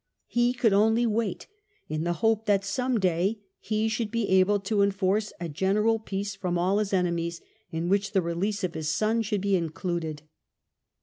[0.25, 1.45] He could only wait,
[1.87, 6.35] in the hope that some day he should be able to enforce a general peace
[6.35, 7.39] from all his enemies,
[7.69, 10.23] in which the release of his son should be included.